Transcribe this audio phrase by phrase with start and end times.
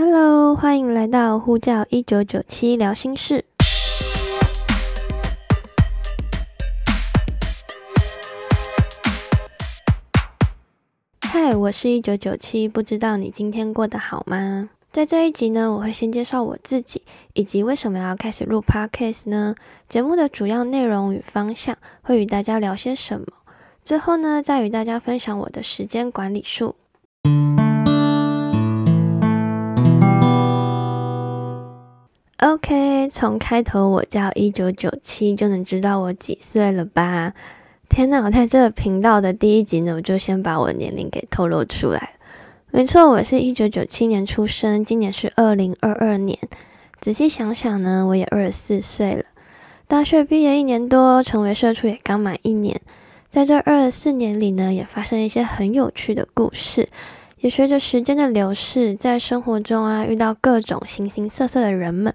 [0.00, 3.44] Hello，欢迎来到呼叫一九九七聊心事。
[11.22, 14.70] 嗨，我是一九九七，不知道你今天过得好吗？
[14.92, 17.02] 在这一集呢，我会先介绍我自己，
[17.32, 19.56] 以及为什么要开始录 Podcast 呢？
[19.88, 23.26] 节目的主要内容与方向会与大家聊些什么？
[23.82, 26.76] 最后呢，再与大家分享我的时间管理术。
[32.40, 37.34] OK，从开头我叫一九九七就能知道我几岁了吧？
[37.88, 42.10] 天呐，我在这个频道的第一集呢，我就先把我年龄给透露出来。
[42.70, 46.38] 没错，我是一九九七年出生，今年是二零二二年。
[47.00, 49.24] 仔细想想呢，我也二十四岁了。
[49.88, 52.80] 大学毕业一年多，成为社畜也刚满一年。
[53.28, 56.88] 在这二十四年里呢，也发生一些很有趣的故事，
[57.40, 62.14] 也随着时间的流逝，在生活中啊，遇到各种形形色色的人们，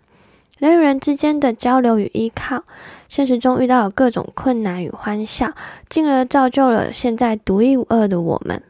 [0.63, 2.63] 人与人之间的交流与依靠，
[3.09, 5.51] 现实中遇到了各种困难与欢笑，
[5.89, 8.63] 进而造就了现在独一无二的我们。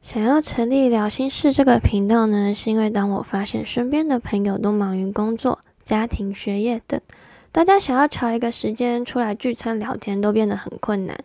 [0.00, 7.00] 想要成立聊心事这个频道呢，是因为当我发现身边的朋友都忙于工作、家庭、学业等，
[7.52, 11.16] 大家想要找一个时间出来聚餐聊天都变得很困难。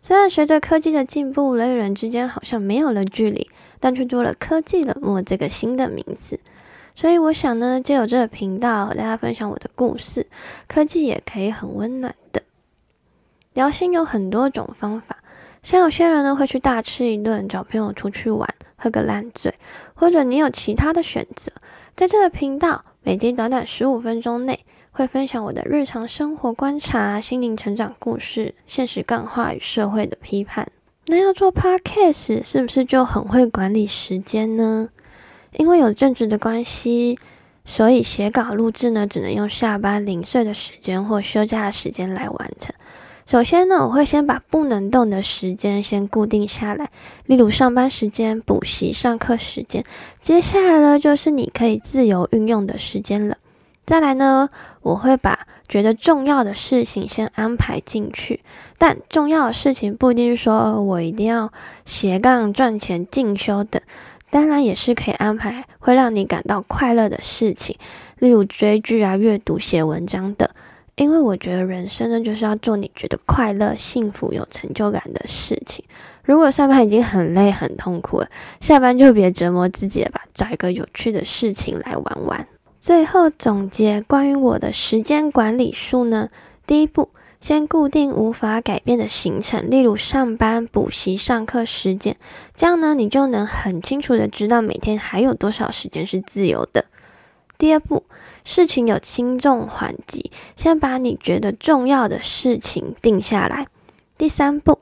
[0.00, 6.38] 虽然随着科技的进步，人与人之间好像没有了距离，但却多了“科技冷漠”这个新的名字。
[6.94, 10.26] 所以我想呢，借由这个频道和大家分享我的故事，
[10.68, 12.42] 科技也可以很温暖的。
[13.54, 15.18] 聊心有很多种方法。
[15.62, 19.54] 像有些人呢会去大吃一顿，找朋友出去玩，喝个烂醉，
[19.94, 21.52] 或者你有其他的选择。
[21.94, 30.66] 在这个频道，每集短短十五分钟内，会分享我的日常生活观察、心灵成长故事、现实干话与社会的批判。
[31.06, 34.88] 那要做 podcast 是不是就很会管理时间呢？
[35.56, 37.18] 因为有正职的关系，
[37.64, 42.74] 所以写稿录制呢，只能用下班零碎的时间或休假的时间来完成。
[43.24, 46.90] 首先呢，我会先把不能动的时间先固定下来，
[47.24, 49.84] 例如上班时间、补习、上课时间。
[50.20, 53.36] 接下来呢，就是你可以自由运用的时间了。
[53.86, 54.48] 再来呢，
[54.82, 58.40] 我会把觉得重要的事情先安排进去，
[58.78, 61.52] 但重要的事情不一定说我一定要
[61.84, 63.80] 斜杠赚钱、进修等，
[64.32, 67.76] 当然也是可以安排会让你感到快乐的事情，
[68.18, 70.48] 例如追剧啊、阅读、写文章等。
[70.94, 75.84] 因为我觉得人生呢，就是要做你觉得快乐、幸福、有成就感的事情。
[76.24, 78.28] 如果上班已经很累、很痛苦了，
[78.58, 82.46] 下班就别折磨自己了吧，找一个有趣的事情来玩玩。
[82.80, 86.30] 最后总结关于我的时间管理术呢，
[86.66, 87.10] 第一步，
[87.42, 92.16] 先固定无法改变的行程，例如上班、补习、上课时间，
[92.56, 96.86] 这样呢，你就能很清楚的知道每天还有多少时间是自由的。
[97.58, 98.04] 第二步。
[98.44, 103.68] 事情有轻重缓急，先把你觉得重要的事情定下来。
[104.18, 104.80] 第三步，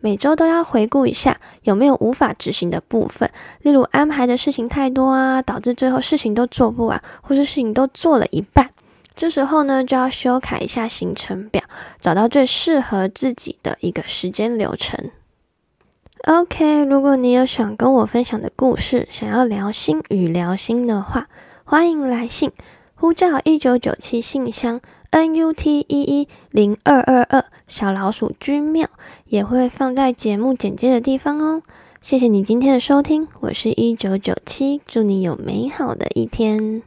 [0.00, 3.30] 每周都要回顾一下有没有无法执行的部分，
[3.60, 8.70] 例如安排的事情太多啊，导致最后事情都做不完，或是事情都做了一半。
[9.14, 11.62] 这时候呢，就要修改一下行程表，
[12.00, 15.10] 找到最适合自己的一个时间流程。
[16.24, 21.28] OK，如果你有想跟我分享的故事，想要聊心与聊心的话，
[21.64, 22.52] 欢迎来信。
[22.94, 24.80] 呼叫一九九七信箱
[25.10, 28.88] n u t 一一零二二二小老鼠居庙
[29.26, 31.62] 也会放在节目简介的地方哦。
[32.00, 36.82] 谢谢你今天的收听，我是一九九七，祝你有美好的一天。